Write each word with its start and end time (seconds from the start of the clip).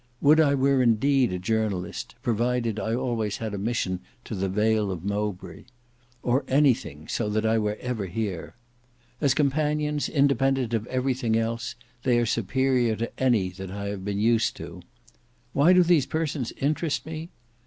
Would 0.19 0.39
I 0.39 0.55
were 0.55 0.81
indeed 0.81 1.31
a 1.31 1.37
journalist; 1.37 2.15
provided 2.23 2.79
I 2.79 2.95
always 2.95 3.37
had 3.37 3.53
a 3.53 3.59
mission 3.59 3.99
to 4.25 4.33
the 4.33 4.49
vale 4.49 4.89
of 4.89 5.03
Mowbray. 5.05 5.65
Or 6.23 6.43
anything, 6.47 7.07
so 7.07 7.29
that 7.29 7.45
I 7.45 7.59
were 7.59 7.77
ever 7.79 8.07
here. 8.07 8.55
As 9.21 9.35
companions, 9.35 10.09
independent 10.09 10.73
of 10.73 10.87
everything 10.87 11.35
else, 11.37 11.75
they 12.01 12.17
are 12.17 12.25
superior 12.25 12.95
to 12.95 13.11
any 13.21 13.49
that 13.49 13.69
I 13.69 13.89
have 13.89 14.03
been 14.03 14.17
used 14.17 14.55
to. 14.57 14.81
Why 15.53 15.71
do 15.71 15.83
these 15.83 16.07
persons 16.07 16.51
interest 16.57 17.05
me? 17.05 17.29